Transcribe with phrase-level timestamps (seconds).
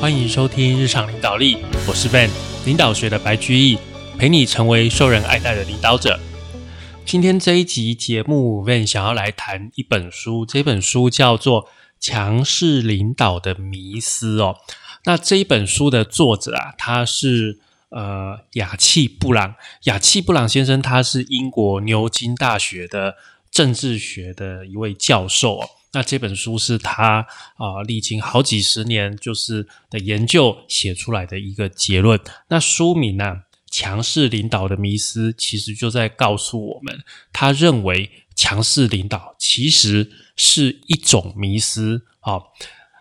[0.00, 2.30] 欢迎收听日常领导力，我是 Ben，
[2.64, 3.76] 领导学的白居易，
[4.18, 6.18] 陪你成为受人爱戴的领导者。
[7.04, 11.64] 今天这一集节目，Ben 想要来谈一本书，这本书叫做
[12.00, 14.56] 《强势领导的迷思》哦。
[15.04, 17.58] 那这一本书的作者啊，他是
[17.90, 23.16] 呃雅契布朗，雅契布朗先生，他是英国牛津大学的
[23.50, 25.68] 政治学的一位教授哦。
[25.92, 32.20] 那这本书是他啊历经好几十年就是的研究写出来的一个结论。
[32.48, 37.02] 那书名呢，强势领导的迷思，其实就在告诉我们，
[37.32, 42.40] 他认为强势领导其实是一种迷思啊。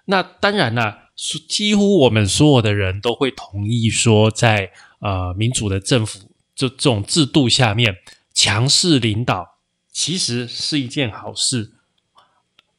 [0.05, 1.09] 那当然啦，
[1.47, 6.19] 几乎我们所有的人都会同意说，在呃民主的政府
[6.55, 7.97] 这这种制度下面，
[8.33, 9.59] 强势领导
[9.91, 11.73] 其实是一件好事。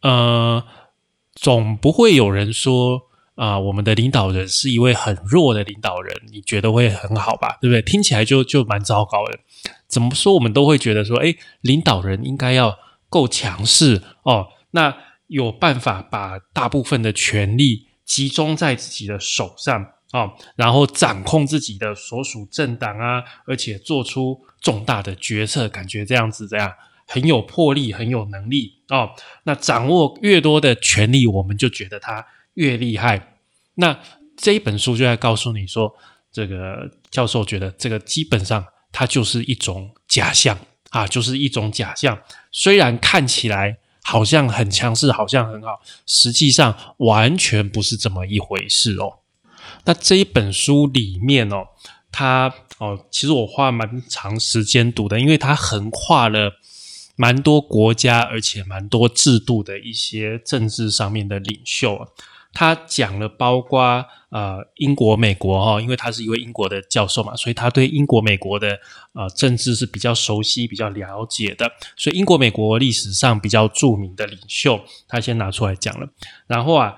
[0.03, 0.65] 呃，
[1.35, 3.03] 总不会有人说
[3.35, 7.59] 啊，我们的领导人是一位很弱的领导人，你觉得会很好吧？
[7.61, 7.81] 对不对？
[7.83, 9.39] 听起来就就蛮糟糕的。
[9.89, 26.73] 怎么说，我们都会觉得说，哎，领导人应该要够强势哦，那有办法把大部分的权力集中在自己的手上啊，然后掌控自己的所属政党啊，而且做出重大的决策，感觉这样子这样。
[27.11, 29.11] 很有魄力，很有能力哦。
[29.43, 33.35] 那掌握越多的权力，我们就觉得他越厉害。
[33.75, 33.99] 那
[34.37, 35.93] 这一本书就在告诉你说，
[36.31, 40.57] 这个教授觉得这个基本上它就是一种假象
[40.91, 42.17] 啊，就是一种假象。
[42.53, 49.19] 虽然看起来好像很强势，好像很好，实际上完全不是这么一回事哦。
[49.85, 51.67] 那这一本书里面哦，
[52.13, 56.53] 它哦，其实我花蛮长时间读的，因为它横跨了。
[57.21, 62.09] 蛮多国家，而且蛮多制度的一些政治上面的领袖啊，
[62.55, 68.81] 他讲了，包括呃英国、美国哈，因为他是一位英国的教授嘛，所以他对英国、美国的
[69.13, 71.71] 呃政治是比较熟悉、比较了解的。
[71.95, 76.09] 所以英国、美国历史上比较著名的领袖，他先拿出来讲了。
[76.47, 76.97] 然后啊，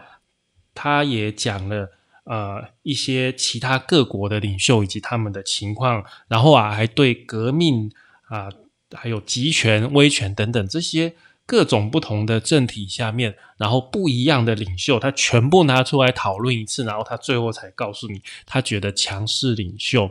[0.73, 1.91] 他也讲了
[2.27, 6.05] 呃一些其他各国的领袖以及他们的情况。
[6.29, 7.91] 然后啊，还对革命
[8.29, 8.49] 啊。
[8.95, 11.15] 还有集权、威权等等这些
[11.45, 20.11] 各种不同的政体下面，然后不一样的领袖，他全部拿出来讨论一次，然后他最后才告诉你，他觉得强势领袖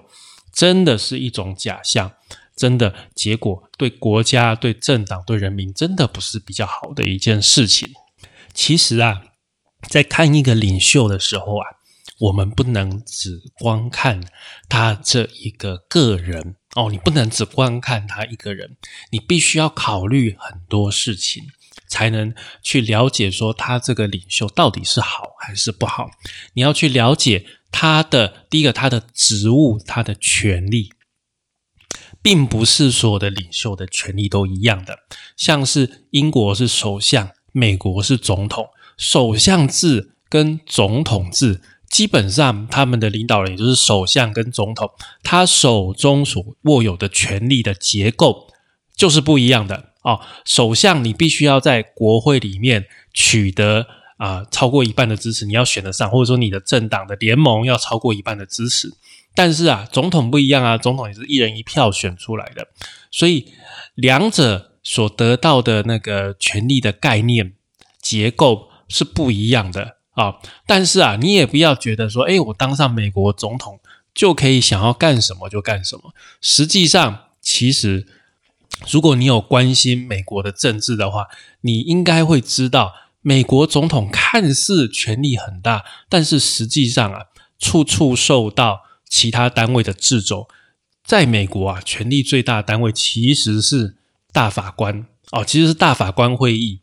[0.52, 2.12] 真的是一种假象，
[2.56, 7.90] 真的结果对国家、对政党、对人民真的不是比较好的一件事情。
[8.54, 9.22] 其实啊，
[9.88, 11.66] 在看一个领袖的时候啊，
[12.20, 14.22] 我们不能只光看
[14.68, 16.58] 他这一个个人。
[16.76, 18.78] 哦，你不能只观看他一个人，
[19.10, 21.44] 你必须要考虑很多事情，
[21.88, 22.34] 才能
[22.64, 26.10] 去了解说他这个领袖到底是好还是不好。
[26.54, 30.94] 你要去了解他的第一个，他的职务，他的权利，
[32.22, 35.00] 并不是所有的领袖的权利都一样的。
[35.36, 41.60] 像是英国是首相，美国是总统，首相制跟总统制。
[41.92, 44.90] 基本上，他们的领导人也就是首相跟总统，
[45.22, 48.48] 他手中所握有的权力的结构
[48.96, 50.22] 就是不一样的哦。
[50.46, 53.86] 首相你必须要在国会里面取得
[54.16, 58.94] 啊超过一半的支持，你要选得上，或者说你的政党的联盟要超过一半的支持。
[59.36, 62.68] 但是啊，总统不一样啊，总统也是一人一票选出来的，
[63.12, 63.54] 所以
[63.96, 67.54] 两者所得到的那个权力的概念
[68.02, 69.98] 结构是不一样的。
[70.12, 70.36] 啊，
[70.66, 73.80] 但是啊，你也不要觉得说，哎，我当上美国总统
[74.14, 76.14] 就可以想要干什么就干什么。
[76.42, 78.06] 实际上，其实
[78.90, 81.28] 如果你有关心美国的政治的话，
[81.62, 87.28] 你应该会知道，美国总统看似权力很大，但是实际上啊，
[87.58, 90.48] 处处受到其他单位的掣肘。
[91.04, 93.96] 在美国啊，权力最大的单位其实是
[94.32, 96.82] 大法官哦，其实是大法官会议。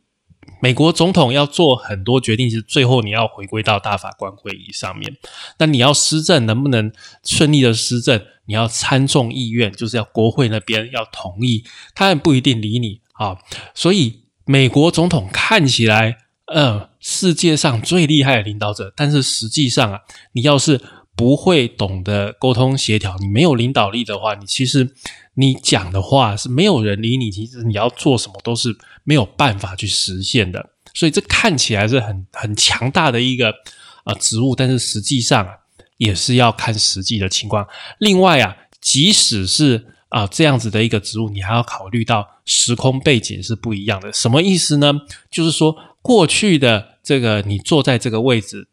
[0.60, 5.17] 美国总统要做很多决定，其实最后你要回归到大法官会议上面。
[5.58, 6.93] 那你要施政能不能
[7.25, 11.64] 顺利的施政，你要参众议院，就是要国会那边要同意，
[11.94, 13.38] 他也不一定理你啊。
[13.75, 20.00] 所以美国总统看起来，呃，世界上最厉害的领导者，但是实际上啊，
[20.32, 20.81] 你要是
[21.19, 24.94] 不会懂得沟通协调，你没有领导力的话，你其实。
[25.41, 30.70] 你讲的话是没有人理你，其实你要做什么都是没有办法去实现的。
[30.93, 33.55] 所以这看起来是很很强大的一个
[34.03, 35.49] 啊职务，但是实际上
[35.97, 37.64] 也是要看实际的情况。
[38.00, 44.12] 另外啊，即使是啊这样子的一个职务，你还要考虑到时空背景是不一样的。
[44.12, 44.93] 什么意思呢？
[45.31, 48.67] 就是说过去的这个你坐在这个位置，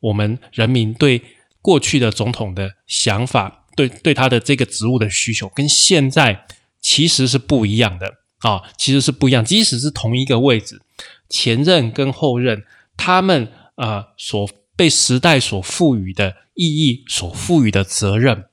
[0.00, 1.22] 我们人民对
[1.60, 6.46] 过去的总统的想法，对对他的这个职务的需求，跟现在
[6.80, 9.44] 其实是不一样的啊，其实是不一样。
[9.44, 10.80] 即使是同一个位置，
[11.28, 12.64] 前任跟后任，
[12.96, 18.44] 他们啊所被时代所赋予的意义，所赋予的责任。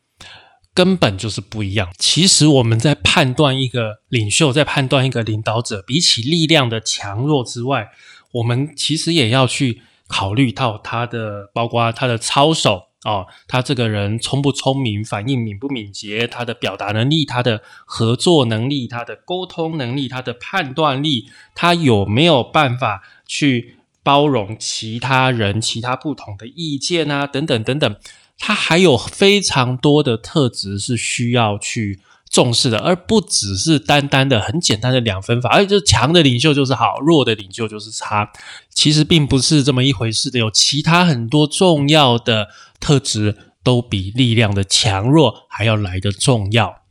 [0.73, 1.89] 根本就是不一样。
[1.97, 7.87] 其实我们在判断一个领袖，在判断一个领导者，比起力量的强弱之外，
[8.33, 27.95] 我们其实也要去考虑到他的，包括他的操守哦，他这个人聪不聪明，反应敏不敏捷，他的表达能力，他的合作能力，他的沟通能力，他的判断力，他有没有办法去包容其他人、其他不同的意见啊，等等等等。
[28.39, 31.99] 他还有非常多的特质是需要去
[32.29, 38.29] 重视的，而不只是单单的很简单的两分法，而且就是强的领袖就是好，弱的领袖就是差。
[38.73, 42.49] 其实并不是这么一回事的，有其他很多重要的
[42.85, 46.83] 特质都比力量的强弱还要来的重要。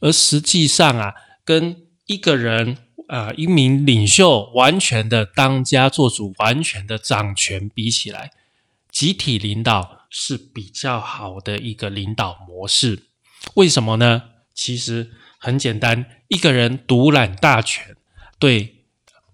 [0.00, 1.14] 而实际上啊，
[1.44, 8.32] 跟一个人啊一名领袖完全的当家做主、完全的掌权比起来，
[8.90, 9.96] 集体领导。
[10.10, 13.02] 是比较好的一个领导模式，
[13.56, 14.22] 为什么呢？
[14.54, 17.94] 其实很简单，一个人独揽大权，
[18.38, 18.77] 对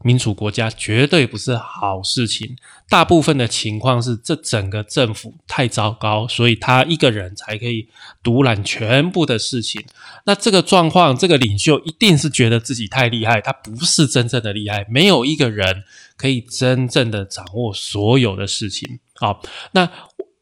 [0.05, 2.57] 民主国家绝对不是好事情。
[2.89, 7.89] 大部分的情况是，这整个政府太糟糕，所以他一个人才可以
[8.23, 9.83] 独揽全部的事情。
[10.27, 14.87] 那这个状况，这个领袖一定是觉得自己太厉害，他不是真正的厉害。
[14.89, 15.83] 没有一个人
[16.17, 19.01] 可以真正的掌握所有的事情。
[19.15, 19.41] 好，
[19.73, 19.91] 那。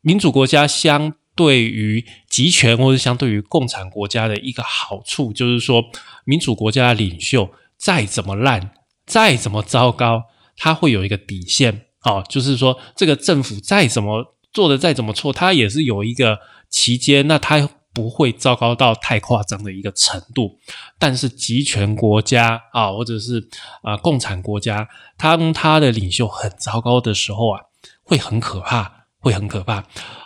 [0.05, 5.81] 民主国家相对于集权或者相对于共产国家的一个好处，就是说，
[6.25, 8.73] 民主国家的领袖再怎么烂，
[9.13, 10.23] 再怎么糟糕，
[10.57, 16.39] 他会有一个底线哦，就是说，这个政府再怎么做的再怎么错，他也是有一个
[16.71, 20.59] 期间，那他不会糟糕到太夸张的一个程度。
[20.99, 23.47] 但是集权国家啊，或者是
[23.83, 24.89] 啊共产国家，
[25.19, 27.61] 当他的领袖很糟糕的时候啊，
[28.03, 29.03] 会很可怕。
[29.25, 29.85] 会很可怕，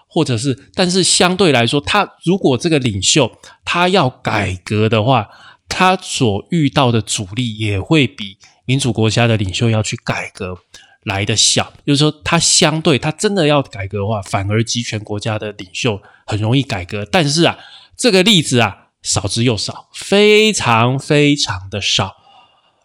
[0.08, 3.30] 或者是，但是相对来说，他如果这个领袖
[3.62, 5.28] 他要改革的话，
[5.68, 10.58] 他所遇到的阻力也会比民主国家的领袖要去改革
[11.04, 11.72] 来的小。
[11.86, 17.04] 就是说，他相对他真的要改革的话，反而集权国家的领袖很容易改革。
[17.10, 17.58] 但是啊，
[17.96, 22.16] 这个例子啊，少之又少，非常非常的少。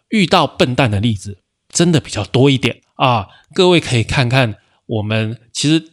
[0.08, 3.28] 遇到笨蛋的例子真的比较多一点啊。
[3.54, 4.56] 各位可以看看，
[4.86, 5.92] 我们其实。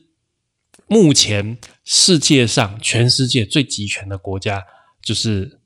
[0.92, 4.66] 目前世界上全世界最集权的国家
[5.04, 5.59] 就是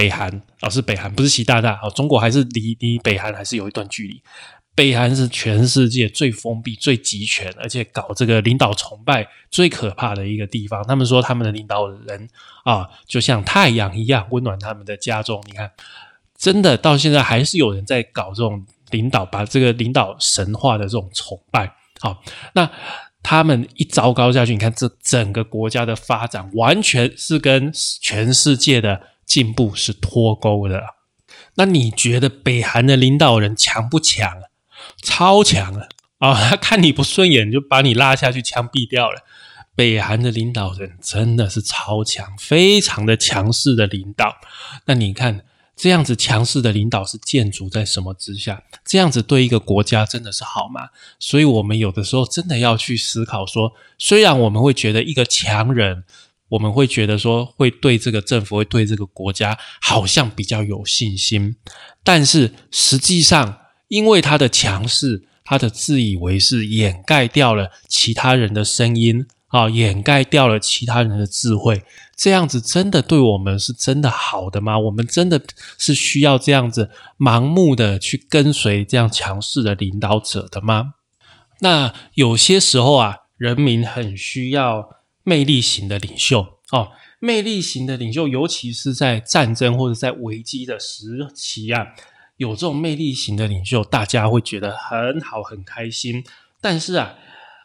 [0.00, 4.22] 北韩，哦，是北韩，不是习大大，哦，中国还是离离北韩还是有一段距离。
[4.74, 10.82] 北韩是全世界最封闭、最集权，而且搞这个领导崇拜最可怕的一个地方。
[10.86, 12.26] 他们说他们的领导人
[12.64, 15.42] 啊，就像太阳一样温暖他们的家中。
[15.46, 15.70] 你看，
[16.38, 21.74] 真的到现在还是有人在搞这种领导，把这个领导神话的这种崇拜。
[22.00, 22.22] 好，
[22.54, 22.70] 那。
[23.22, 27.70] 他们一糟糕下去，你看这整个国家的发展完全是跟
[28.00, 28.98] 全世界的
[29.30, 30.82] 进步是脱钩的。
[31.54, 34.28] 那你觉得北韩的领导人强不强？
[35.00, 35.86] 超强啊！
[36.18, 39.20] 啊，他 看你不顺眼就把你拉下去枪毙掉了。
[39.76, 44.36] 北韩的领导人真的是超强，非常的强势的领导。
[44.86, 45.44] 那你看。
[45.82, 48.64] 这样子强势的领导是建筑在什么之下？
[48.84, 50.90] 这样子对一个国家真的是好吗？
[51.18, 56.04] 所以，我们有的时候真的要去思考说，虽然我们会觉得一个强人，
[56.50, 61.56] 我们会觉得说会对这个政府、会对这个国家好像比较有信心，
[62.04, 69.26] 但是实际上，因为他的强势，他的自以为是，掩盖掉了其他人的声音。
[69.50, 71.82] 啊，掩盖掉了其他人的智慧，
[72.14, 74.78] 这样子真的对我们是真的好的吗？
[74.78, 75.42] 我们真的
[75.76, 76.88] 是需要这样子
[77.18, 80.94] 盲目的去跟随这样强势的领导者的吗？
[81.58, 84.88] 那有些时候啊，人民很需要
[85.22, 91.88] 魅力型的领袖哦，魅力型的领袖，尤其是在战争或者在危机的时期啊，
[92.36, 96.24] 有这种魅力型的领袖，大家会觉得很好很开心。
[96.60, 97.14] 但是啊。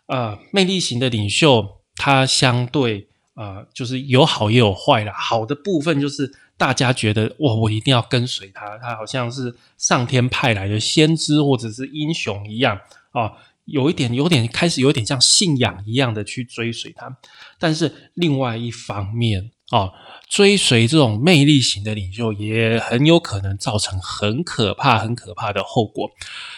[0.07, 5.11] 呃，魅力型的领袖，他相对呃，就是有好也有坏的。
[5.11, 12.79] 好的部分就是大家觉得哇，我一定要跟随他，他好像是上天派来的先知或者是英雄一样
[13.13, 13.33] 啊，
[13.65, 17.17] 有一点有点开始有点像信仰一样的去追随他。
[17.59, 19.91] 但是另外一方面哦，
[20.29, 26.09] 追随这种魅力型的领袖，也很有可能造成很可怕、很可怕的后果。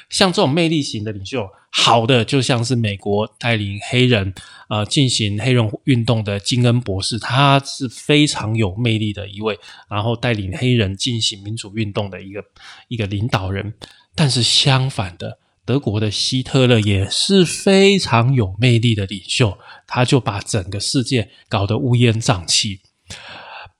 [0.09, 4.33] 像这种魅力型的领袖，好的就像是美国带领黑人
[4.69, 9.57] 呃进行黑人运动的金恩博士，他是非常有魅力的一位，
[9.89, 12.43] 然后带领黑人进行民主运动的一个
[12.89, 13.73] 一个领导人。
[14.15, 22.79] 但是相反的，德国的希特勒也是非常有魅力的领袖，他就把整个世界搞得乌烟瘴气。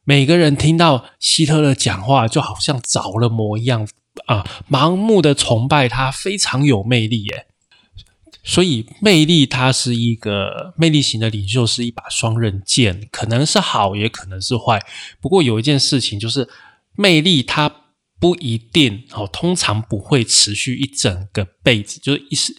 [0.03, 3.87] 每个人听到希特勒讲话，就好像着了魔一样。
[4.25, 7.47] 啊，盲目的崇拜他，非常有魅力耶。
[8.43, 14.85] 所以，魅力它是一个魅力型的领袖，是一把双刃剑，可能是好，也可能是坏。
[15.21, 16.49] 不过有一件事情就是，
[16.95, 17.69] 魅力它
[18.19, 22.55] 不一定哦，通常不会持续一整个辈子，就是一时。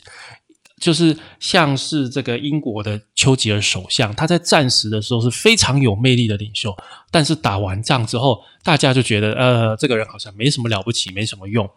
[0.80, 6.72] 就是像是这个英国的丘吉尔首相，他在战时的时候是非常有魅力的领袖，
[7.10, 11.68] 但是打完仗之后，大家就觉得，呃，这个人好像没什么了不起，没什么用。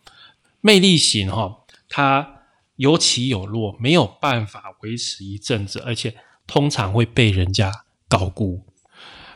[0.60, 2.44] 魅力型哈，他
[2.76, 7.72] 有起有落，没有办法维持一阵子，而且通常会被人家
[8.08, 8.64] 高估。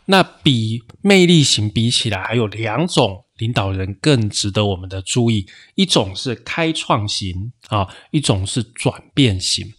[0.05, 3.24] 那比魅力型比起来，还有两种。
[3.37, 9.73] 领导人更值得我们的注意，一种是开创型啊，一种是转变型。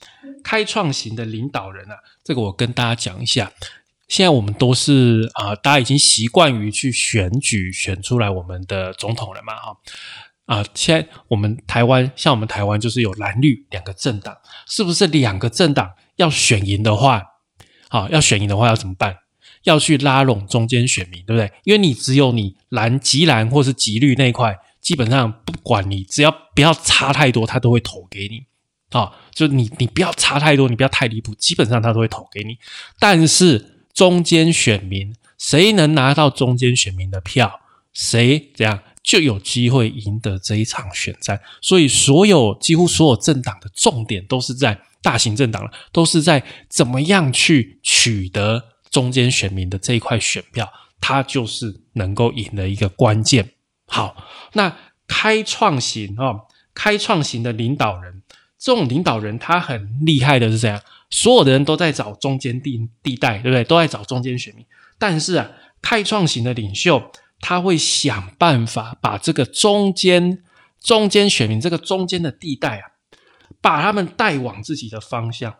[0.44, 3.52] 开创型的领导人啊，这个我跟大家讲一下。
[4.08, 9.76] 现在我们都是啊，大家已经习惯于去选举选出来我们的总统了嘛，哈
[10.44, 10.64] 啊。
[10.74, 14.36] 现在我们台湾，像我们台湾就是有蓝绿两个政党，
[14.68, 17.22] 是不是两个政党要选赢的话，
[17.88, 19.16] 好，要选赢的话要怎么办？
[19.66, 21.52] 要去拉拢中间选民，对不对？
[21.64, 28.44] 因为你只有你蓝、极蓝或是极绿那一块，基本上不管你只要不要差太多，他都会投给你。
[28.90, 32.56] 啊，就你你不要差太多，你不要太离谱，基本上他都会投给你。
[33.00, 37.60] 但是中间选民，谁能拿到中间选民的票，
[37.92, 41.40] 谁这样就有机会赢得这一场选战。
[41.60, 48.62] 所以，所有几乎所有政党的重点都是在大型政党了，都是在怎么样去取得。
[48.90, 53.52] 中间选民的这一块选票，它就是能够赢的一个关键。
[53.86, 54.16] 好，
[54.54, 54.76] 那
[55.06, 56.42] 开创型啊，
[56.74, 58.22] 开创型的领导人，
[58.58, 63.62] 这种领导人他很厉害的是这样，所有的人都在找中间地地带，对不对？
[63.64, 64.64] 都在找中间选民。
[64.98, 65.50] 但是啊，
[65.80, 70.42] 开创型的领袖他会想办法把这个中间
[70.80, 72.90] 中间选民这个中间的地带啊，
[73.60, 75.56] 把他们带往自己的方向。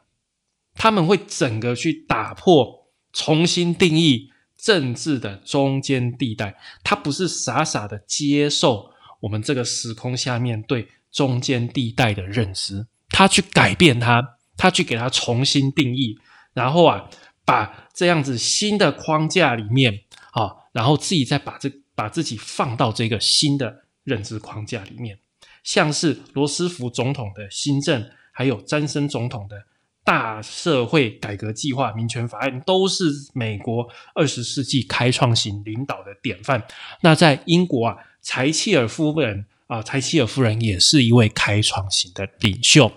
[0.74, 2.85] 他们会整个去打破。
[3.16, 6.54] 重新定义政治的中间地带，
[6.84, 16.18] 他不是傻傻的接受我们这个时空下面对中间地带的认知，他去改变它，他去给它重新定义，
[16.52, 17.08] 然后啊，
[17.46, 25.18] 把这样子新的框架里面啊，然后自己再把这把自己放到这个新的认知框架里面，
[25.62, 29.64] 像是罗斯福总统的新政，还有詹森总统的。
[30.06, 36.62] 大社会改革计划、民权法案都是美国二十世纪开创型领导的典范。
[37.00, 42.92] 那在英国啊，柴契尔夫人啊，柴契尔夫人也是一位开创型的领袖。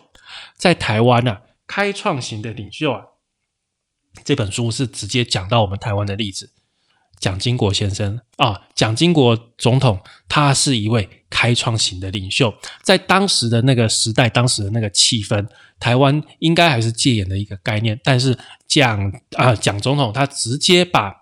[0.55, 3.05] 在台湾呢，开创型的领袖啊，
[4.23, 6.51] 这本书是直接讲到我们台湾的例子。
[7.19, 9.99] 蒋经国先生啊，蒋经国总统，
[10.29, 15.45] 他是一位开创型的领袖，在当时的那个时代，当时的那个气氛，
[15.79, 17.99] 台湾应该还是戒严的一个概念。
[18.03, 21.13] 但是蒋啊，蒋总统他直接把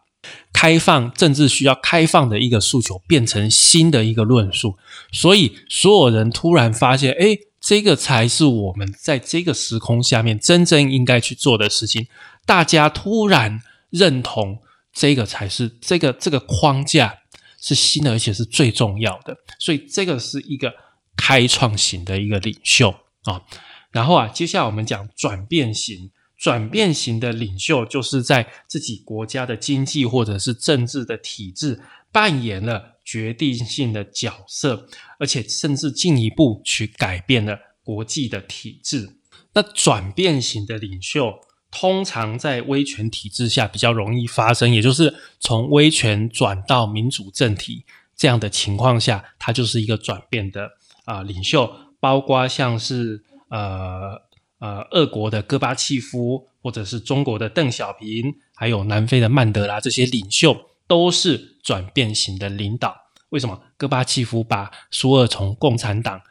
[0.53, 4.77] 开放政治需要开放的一个诉求变成新的一个论述，
[5.11, 12.05] 所以所有人突然发现，哎，这个才是我们在这个时空下面真正应该去做的事情。
[12.45, 14.59] 大家突然认同。
[14.99, 17.15] 这个才是这个这个框架
[17.61, 19.37] 是新的，而且是最重要的。
[19.59, 20.73] 所以这个是一个
[21.15, 22.89] 开创型的一个领袖
[23.25, 23.43] 啊。
[23.91, 26.09] 然后啊，接下来我们讲转变型。
[26.35, 31.79] 转变型的领袖就是在自己国家的经济或者是政治的体制
[32.11, 34.87] 扮演了决定性的角色，
[35.19, 39.17] 而且甚至进一步去改变了国际的体制。
[39.53, 41.33] 那转变型的领袖。
[41.79, 50.71] 通常在威权体制下比较容易发生，也就是从威权转到民主政体这样的情况下，它就是一个转变的
[51.05, 54.19] 啊领袖，包括像是呃
[54.57, 60.57] 呃俄国的戈巴契夫，或者是中国的邓小平，还有南非的曼德拉这些领袖，
[60.87, 62.95] 都是转变型的领导。
[63.29, 66.21] 为什么戈巴契夫把苏俄从共产党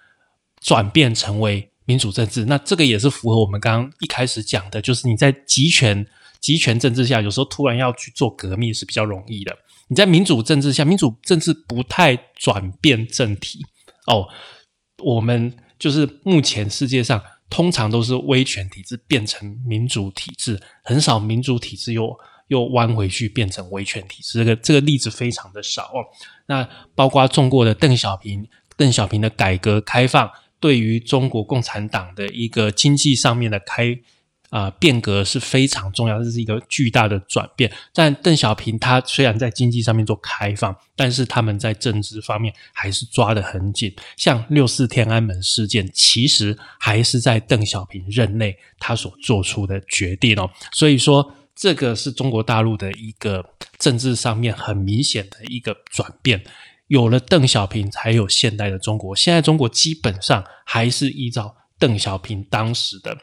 [0.60, 1.70] 转变成为？
[1.86, 6.06] 民主政治，那这个也是符合我们刚刚一开始讲的，就是你在集权、
[6.40, 9.56] 集权政治下，有时候突然要去做革命是比较容易的。
[9.88, 13.64] 你在民主政治下，民主政治不太转变政体
[14.06, 14.28] 哦。
[15.02, 24.38] 我们就是目前世界上通常都是威权体制变成民主体制，很少民主体制又又弯回去变成威权体制。
[24.38, 26.02] 这个这个例子非常的少哦。
[26.46, 30.28] 那包括中国的邓小平，邓小平的改革开放，
[30.66, 33.96] 对于中国共产党的一个经济上面的开。
[34.48, 37.70] 啊，变革是非常重要，这是一个巨大的转变。
[37.92, 43.92] 但邓小平他虽然在经济上面做开放，但是他们在政治方面还是抓得很紧。
[44.16, 50.48] 像六四天安门事件，其实还是在邓小平任内他所做出的决定哦。
[50.72, 53.44] 所以说，这个是中国大陆的一个
[53.80, 56.40] 政治上面很明显的一个转变。
[56.88, 59.14] 有了邓小平，才有现代的中国。
[59.14, 63.16] 现在中国基本上还是依照邓小平当时的。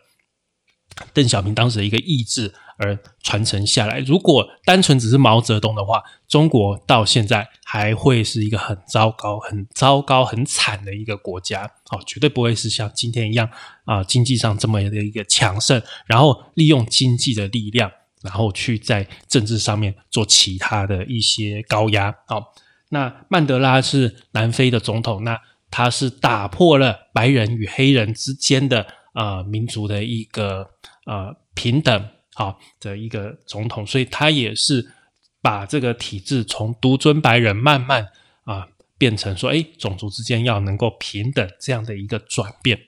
[1.12, 4.00] 邓小平当时的一个意志而传承下来。
[4.02, 11.64] 如果单纯只是毛泽东的话，中国到现在还会是一个很糟糕、很糟糕、很惨的一个国家。
[11.90, 13.50] 哦，绝对不会是像今天一样
[13.86, 17.92] 啊，经济上这么的一个强盛，然后利用经济的力量，
[18.22, 22.14] 然后去在政治上面做其他的一些高压。
[22.28, 22.54] 好，
[22.94, 25.38] 那曼德拉是南非的总统，那
[25.70, 28.88] 他是打破了白人与黑人之间的。
[29.14, 30.68] 啊，民族的一个
[31.06, 34.92] 呃平等啊的一个总统，所以他也是
[35.40, 38.08] 把这个体制从独尊白人慢慢
[38.44, 42.88] 啊变成说，哎，种族之间要能够平等这样的一个转变。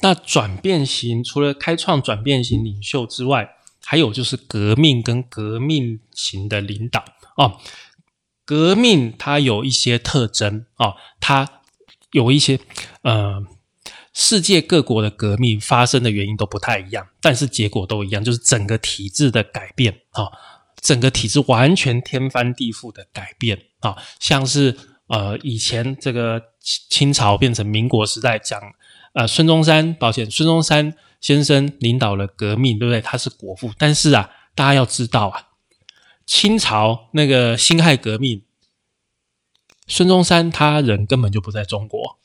[0.00, 3.48] 那转变型除了开创转变型领袖之外，
[3.84, 7.04] 还有就是革命跟革命型的领导
[7.36, 7.60] 哦。
[8.44, 11.62] 革命它有一些特征啊，它
[12.10, 12.58] 有一些
[13.02, 13.44] 呃。
[14.14, 20.28] 世界各国的革命发生的原因都不太一样，但是结果都一样，就是整个体制的改变啊，
[20.82, 26.42] 整个体制完全天翻地覆的改变啊，像是呃以前这个
[26.90, 28.60] 清朝变成民国时代，讲
[29.14, 33.00] 呃孙中山，抱歉，孙中山先生领导了革命，对不对？
[33.00, 35.42] 他是国父，但是啊，大家要知道啊，
[36.34, 38.42] 清朝那个辛亥革命，
[39.86, 42.18] 孙中山他人根本就不在中国。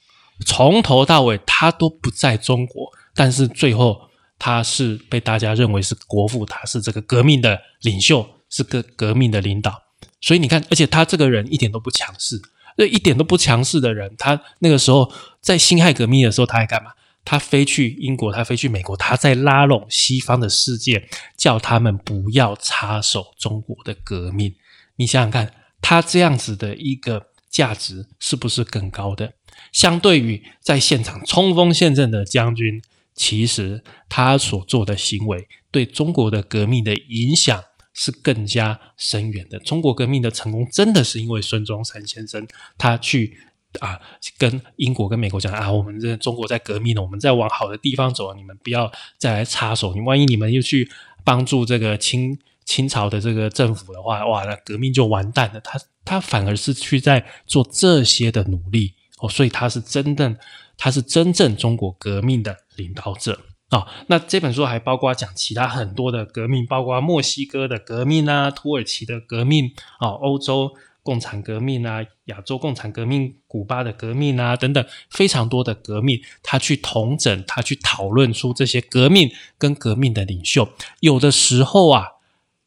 [0.45, 9.83] 从头到尾他都不在中国，但是最后他是被大家认为是国父，他是这个革命的领袖，是个革命的领导。
[10.21, 12.41] 所以你看，而且他这个人一点都不强势，
[12.77, 16.91] 那一点都不强势的人，他那个时候在辛亥革命的时候，他还干嘛？
[17.29, 24.55] 他飞去英国，他飞去美国，他在拉拢西方的世界，叫他们不要插手中国的革命。
[24.95, 29.33] 你想想看，他这样子的一个价值是不是更高的？
[29.73, 32.81] 相对于在现场冲锋陷阵的将军，
[33.13, 37.61] 其实他所做的行为对中国的革命的影响
[37.93, 39.59] 是更加深远的。
[39.59, 43.37] 中国革命的成功真的是因为孙中山先生他去
[43.79, 43.99] 啊
[44.37, 49.93] 跟英国跟美国讲啊，我们这中国在革命了，我们在往好的地方走，你们不要再来插手。
[49.93, 50.89] 你万一你们又去
[51.23, 55.59] 帮助这个清清朝的这个政府的话，哇，那革命就完蛋了。
[55.61, 58.93] 他他反而是去在做这些的努力。
[59.19, 60.37] 哦，所以他是真正，
[60.77, 63.87] 他是真正中国革命的领导者啊。
[64.05, 70.71] 那这本书还包括讲其他很多的革命，包括墨西哥的革命啊、土耳其的革命啊、欧洲
[71.07, 76.21] 共产革命啊、亚洲共产革命、古巴的革命啊等等，非常多的革命。
[76.43, 80.67] 他去统整，他去讨论出这些革命跟革命的领袖。
[80.99, 82.07] 有的时候啊，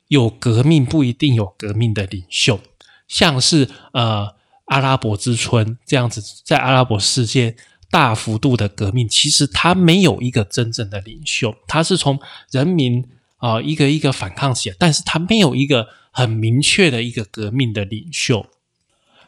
[0.08, 2.60] 有革命不一定有革命的领袖，
[3.06, 4.40] 像是呃。
[4.70, 7.56] 阿拉伯之春这样子，在阿拉伯世界
[7.90, 12.20] 大幅度的革命，其实他没有一个真正的领袖，他是从
[12.52, 13.04] 人民
[13.38, 18.46] 啊一个一个反抗起来，但是他没有一个很明确的一个革命的领袖。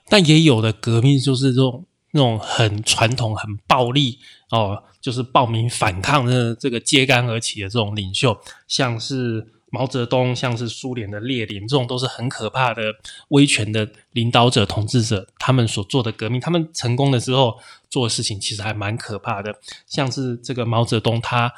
[0.08, 4.18] 但也有的革命就是这种那种很传统、很暴力
[4.50, 9.48] 哦，就是暴民反抗的这个揭竿而起的这种领袖，像是。
[9.74, 12.82] 毛泽东像是苏联的列宁，这种都是很可怕的
[13.28, 19.58] 威权的领导者、统治者，他们所做的革命，他们成功的时候做的事情其实还蛮可怕的。
[19.86, 21.50] 像是这个毛泽东，他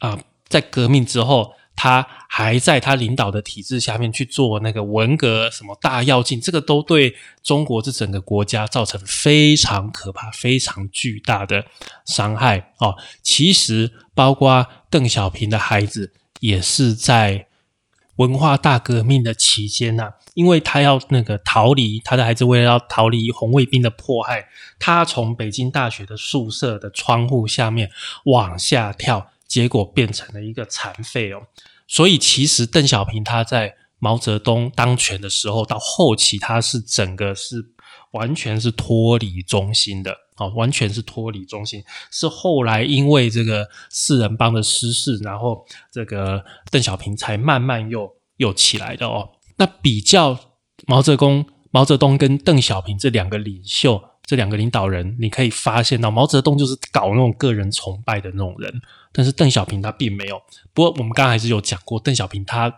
[0.00, 11.64] 啊，在革命之后，他还在他领导的体制下面去做那个文革，什么大跃进，这个都对中国这整个国家造成非常可怕、非常巨大的
[12.04, 12.96] 伤害哦。
[13.22, 16.12] 其实，包括邓小平的孩子。
[16.40, 17.48] 也是在
[18.14, 24.46] 文化大革命的期间呐，因为他要那个逃离，他的孩子为了要逃离红卫兵的迫害，
[24.78, 27.90] 他从北京大学的宿舍的窗户下面
[28.26, 31.42] 往下跳，结果变成了一个残废哦。
[31.88, 37.64] 所以其实邓小平他在毛泽东当权的时候，到后期他是整个是
[38.12, 41.82] 完全是脱离中心的啊，完全是脱离中心。
[42.12, 49.30] 是后来因为这个四人帮的失势，然后这个邓小平才慢慢又又起来的哦。
[49.56, 50.38] 那比较
[50.86, 54.00] 毛泽东、毛泽东跟邓小平这两个领袖。
[54.28, 58.70] 这两个领导人，你可以发现到毛泽东就是搞那种个人崇拜的那种人，
[59.10, 60.38] 但是邓小平他并没有。
[60.74, 62.70] 不过我们刚刚还是有讲过，邓小平他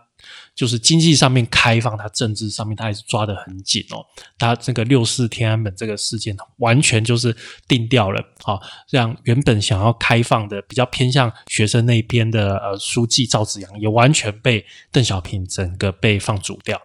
[0.55, 3.99] 就是经济上面开放，他政治上面他还是抓得很紧哦。
[4.39, 7.35] 他这个六四天安门这个事件，完全就是
[7.67, 8.57] 定掉了啊，
[8.89, 16.79] 让原本想要开放的、比较偏向学生那边的呃书记赵紫阳，也完全被邓小平整个被放逐掉。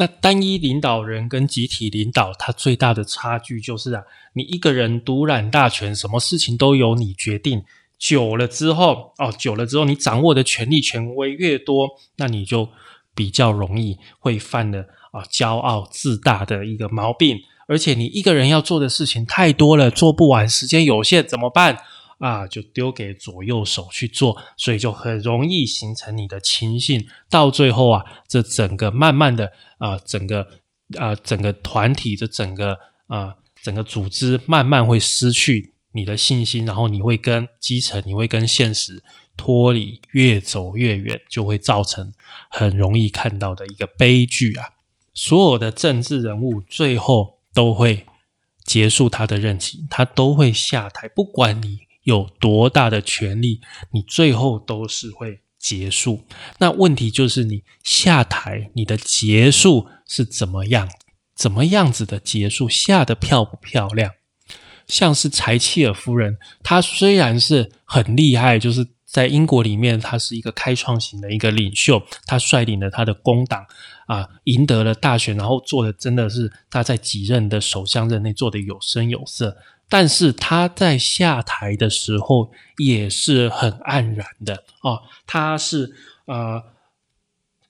[0.00, 7.64] 那单一领导人跟集体领导，它最大的差距就是啊，你一个人独揽大权，什么事情都由你决定，
[7.98, 12.68] 久了之后，哦，久了之后，你掌握的权力权威越多，那你就
[13.12, 21.76] 比较容易会犯了啊骄傲自大的一个毛病，而且你一个人要做的事情太多了，做不完，时间有限，怎么办？
[22.18, 27.06] 啊，就丢给左右手去做，所以就很容易形成你的亲信。
[27.30, 30.46] 到最后啊，这整个慢慢的啊，整个
[30.98, 32.76] 啊，整个团体的整个
[33.06, 39.02] 啊，整个组织慢慢会失去你的信心，然后你会跟基层，你会跟现实
[39.36, 42.12] 脱离，越走越远，就会造成
[42.50, 44.70] 很容易看到的一个悲剧啊！
[45.14, 48.06] 所有的政治人物最后都会
[48.64, 51.87] 结束他的任期，他都会下台，不管你。
[52.08, 56.24] 有多大的权力，你最后都是会结束。
[56.56, 60.88] 那问题就是你下台，你的结束是怎么样？
[61.36, 62.66] 怎么样子的结束？
[62.66, 64.12] 下的漂不漂亮？
[64.86, 73.66] 像是柴契尔夫人，她虽然是很厉害，就是在英国里面，她是一个开创型的一个领袖，她率领了她的工党
[74.06, 79.54] 啊，赢得了大选，然后做的真的是她在几任的首相任内做的有声有色。
[79.88, 85.94] 但是他在下台的时候也是很黯然的哦，他是
[86.26, 86.62] 呃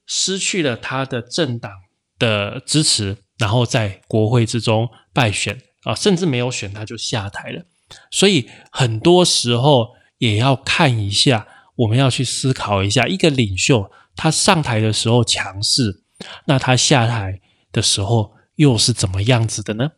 [0.07, 1.71] 失去了他的政党
[2.19, 7.65] 的支持，然后在国会之中败选啊，甚至没有选他就下台了。
[8.11, 16.03] 所以很多时候也要看一下，我们要去思考一下，一个领袖他上台的时候强势，
[16.47, 19.93] 那他下台的时候又是怎么样子的呢？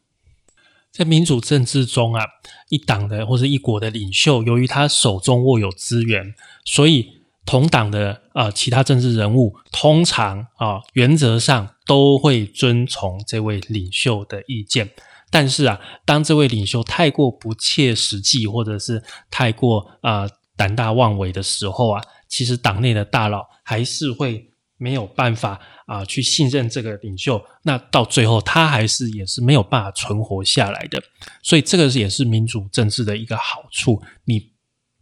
[0.92, 2.24] 在民主政治中啊，
[2.68, 7.08] 一党的或者一国的领袖，由于他手中握有资源，所以
[7.46, 14.90] 同党的啊其他政治人物通常啊原则上都会遵从这位领袖的意见。
[15.30, 19.00] 但是啊，当这位领袖太过不切实际，或者是
[19.30, 24.49] 太过啊胆大妄为的时候啊，其实党内的大佬还是会
[24.80, 25.60] 没有办法。
[25.90, 31.02] 啊，去信任这个领袖，那到最后他还是也是没有办法存活下来的。
[31.42, 34.00] 所以这个也是民主政治的一个好处。
[34.26, 34.52] 你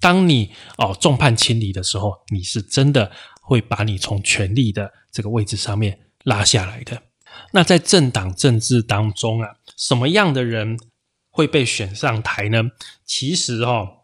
[0.00, 3.12] 当你哦众叛亲离的时候，你是真的
[3.42, 7.02] 会把你从权力的这个位置上面拉下来的。
[7.52, 10.78] 那在政党政治当中啊，什么样的人
[11.28, 12.62] 会被选上台呢？
[13.04, 13.98] 其实哦，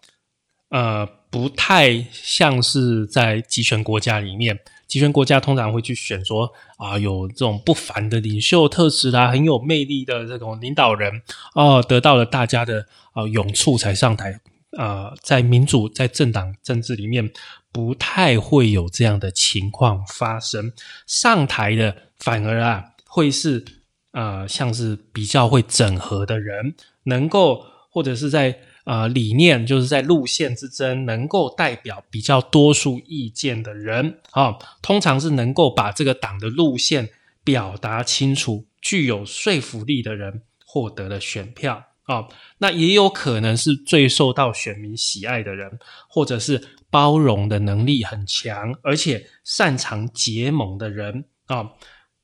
[0.68, 4.60] 呃，不太像是在集权国家里面。
[4.86, 11.22] 集权国家通常会去选说啊，有这种不凡的领袖特质啦，很有魅力的这种领导人
[11.54, 14.40] 哦，得到了大家的啊拥簇才上台
[14.78, 15.12] 啊。
[15.22, 17.30] 在民主在政党政治里面，
[17.72, 20.72] 不太会有这样的情况发生。
[21.06, 23.64] 上台的反而啊，会是
[24.12, 28.58] 呃，像是比较会整合的人，能够或者是在。
[28.84, 37.08] 呃，理念就是在路线之争，能够代表比较多数意见的人啊，通常是能够把这个党的路线
[37.42, 42.28] 表达清楚、具有说服力的人获得了选票啊。
[42.58, 51.70] 那也有可能是最受到选民喜爱的人，或者是包容的能力很强，而且擅长结盟的人啊。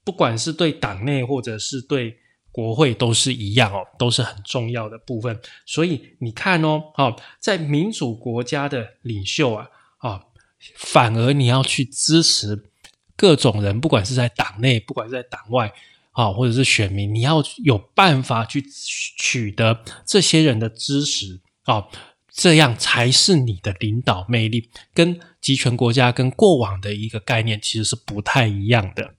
[0.04, 2.19] 不管是对党内，或者是对。
[2.52, 5.40] 国会都是一样哦，都是很重要的部分。
[5.64, 10.24] 所以你看哦，哦，在民主国家的领袖啊，啊，
[10.74, 12.64] 反而你要去支持
[13.16, 15.72] 各种人，不管是在党内，不管是在党外，
[16.10, 18.60] 啊，或者是选民，你要有办法去
[19.16, 21.86] 取得这些人的支持啊，
[22.32, 24.68] 这样才是你的领导魅力。
[24.92, 29.14] 跟集权国家跟过往的一个概念其实是不太一样的。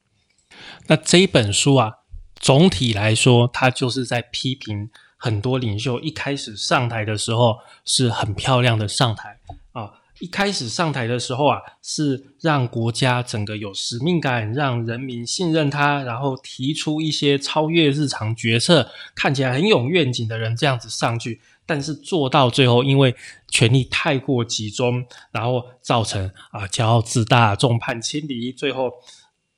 [0.87, 1.99] 那这一本书啊。
[2.41, 9.37] 总体来说，他就是在批评很多领袖一开始上台的时候是很漂亮的上台
[9.73, 21.39] 啊，一开始上台的时候啊，是让国家整个有使命感，让人民信任他，然后提出一些超越日常决策、看起来很有愿景的人这样子上去。
[21.63, 23.15] 但是做到最后，因为
[23.47, 28.91] 权力太过集中，然后造成啊骄傲自大、众叛亲离，最后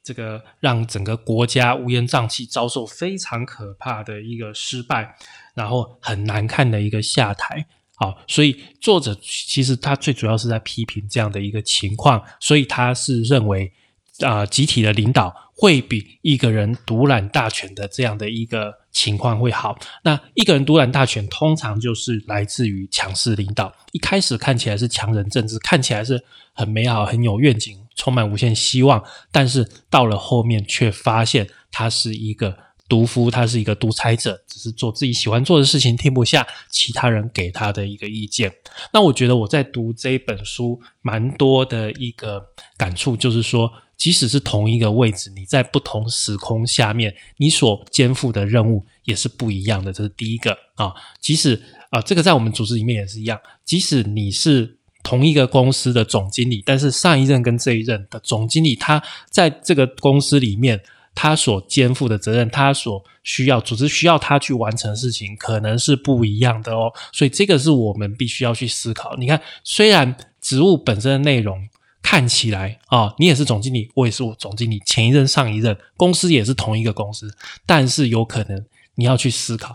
[0.04, 5.16] 这个让整个国家乌烟瘴气，遭受非常可怕的一个失败，
[5.56, 7.66] 然后很难看的一个下台。
[7.96, 13.72] 好，所以作者其实他最主要是在批评这样的一个情况，所以他是认为
[14.20, 18.84] 啊集体的领导会比一个人独揽大权的这样的一个。
[18.94, 19.76] 情况会好。
[20.04, 23.74] 那一个人独揽大权，通常就是来自于强势领导。
[23.92, 29.04] 一开始看起来是强人政治，看起来是很美好、很有愿景、充满无限希望。
[29.32, 38.52] 但是到了后面，却发现他是一个独夫，他是一个独裁者，只是做自己喜欢做的事情，听不下其他人给他的一个意见。
[38.92, 43.72] 那我觉得我在读这一本书，蛮多的一个感触，就是说。
[43.96, 49.94] 即使是同一个位置，你在不同时空下面，你所肩负的任务也是不一样的。
[49.94, 50.92] 这是第一个啊。
[51.22, 53.40] 即使啊，这个在我们组织里面也是一样。
[53.64, 60.82] 即使你是同一个公司的总经理，但是上一任跟这一任的总经理，他在这个公司里面，
[61.14, 66.92] 他所肩负的责任，他所需要组织需要他去完成的事情，可能是不一样的哦。
[67.12, 69.16] 所以这个是我们必须要去思考。
[69.18, 71.68] 你看，虽然职务本身的内容。
[72.06, 77.34] 看起来啊，你也是总经理，我也是总经理，前一任、上一任，公司也是同一个公司，
[77.66, 79.74] 但是有可能你要去思考，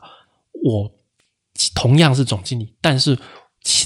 [0.62, 0.92] 我
[1.74, 3.18] 同样是总经理，但是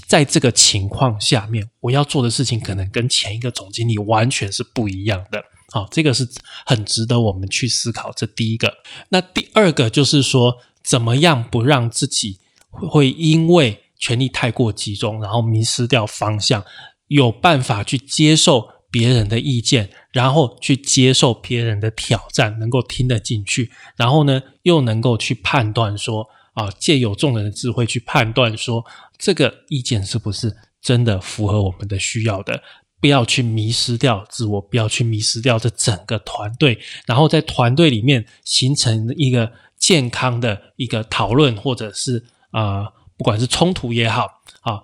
[0.06, 5.42] 在这个情况下面，我要做的事情可能跟前一个总经理完全是不一样的。
[5.70, 6.28] 好，这个是
[6.66, 8.12] 很值得我们去思考。
[8.12, 8.74] 这第一个，
[9.08, 12.38] 那第二个就是说，怎么样不让自己
[12.70, 16.64] 会因为权力太过集中，然后迷失掉方向。
[17.08, 28.82] 有办法去接受别人的意见，然后去接受别人的挑战，能够听得进去，然后呢，又能够去判断说啊，借有众人的智慧去判断说
[29.22, 32.60] 这个意见是不是真的符合我们的需要的，
[33.00, 44.26] 不要去迷失掉自我，不要去迷失掉这整个团队，然后在团队里面形成一个健康的一个讨论，或者是啊，不管是冲突也好
[44.62, 44.82] 啊。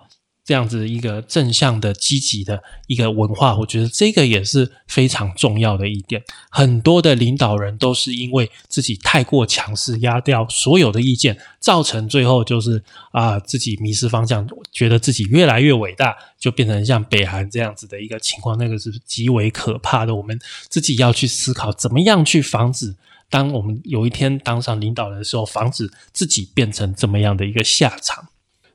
[0.49, 6.23] 这样子一个正向的、积极的一个文化，我觉得这个也是非常重要的一点。
[6.49, 20.15] 很多的领导人都是因为自己太过强势，压掉所有的意见，造成最后就是啊自己迷失方向，觉得自己越来越伟大，就变成像北韩这样子的一个情况，那个是极为可怕的。
[20.15, 22.95] 我们自己要去思考，怎么样去防止，
[23.29, 28.29] 当我们有一天当上领导人的时候，防止自己变成这么样的一个下场。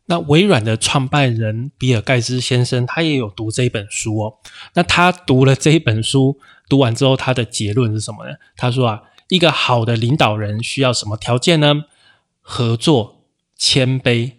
[0.06, 4.34] 那微软的创办人比尔盖茨先生，他也有读这一本书哦。
[4.74, 6.38] 那他读了这一本书，
[6.68, 8.36] 读完之后，他的结论是什么呢？
[8.56, 11.84] 他说啊，一个好的领导人需要什么条件呢？
[12.40, 13.24] 合作、
[13.56, 14.32] 谦卑、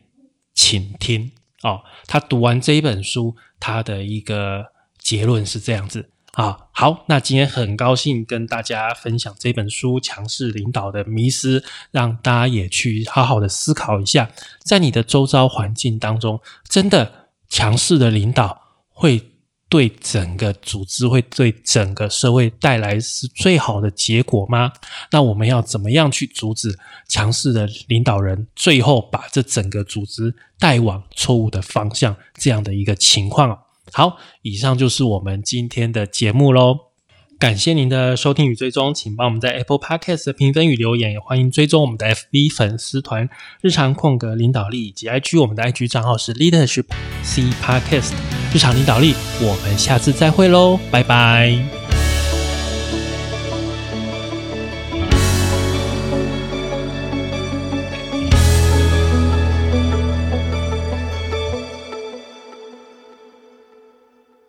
[0.53, 1.31] 倾听。
[1.63, 4.67] 哦，他读完这一本书，他的一个
[4.99, 6.11] 结论是这样子。
[6.35, 19.31] 啊，好，那今天很高兴跟大家分享这本书《强势领导的迷失》，让大家也去好好的思考一下，在你的周遭环境当中，真的强势的领导会
[19.69, 24.73] 对整个组织、会对整个社会带来是最好的结果吗？
[25.11, 33.57] 那我们要怎么样去阻止强势的领导人最后把这整个组织带往错误的方向这样的一个情况啊？
[33.93, 36.79] 好，以上就是我们今天的节目喽。
[37.37, 43.29] 感谢您的收听与追踪，请帮我们在 Apple Podcast 的评分与留言，也欢迎追踪我们的 FB 粉丝团
[43.61, 46.85] “日常空格领导力”以及 IG，我们的 IG 账号是 Leadership
[47.23, 48.13] C Podcast
[48.53, 49.13] 日常领导力。
[49.41, 51.74] 我们下次再会喽，拜拜。